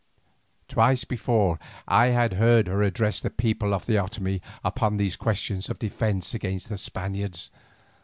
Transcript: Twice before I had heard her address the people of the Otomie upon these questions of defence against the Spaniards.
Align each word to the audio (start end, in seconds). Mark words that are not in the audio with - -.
Twice 0.67 1.03
before 1.03 1.59
I 1.87 2.07
had 2.07 2.33
heard 2.33 2.65
her 2.65 2.81
address 2.81 3.21
the 3.21 3.29
people 3.29 3.71
of 3.71 3.85
the 3.85 3.99
Otomie 3.99 4.41
upon 4.63 4.97
these 4.97 5.15
questions 5.15 5.69
of 5.69 5.77
defence 5.77 6.33
against 6.33 6.69
the 6.69 6.77
Spaniards. 6.79 7.51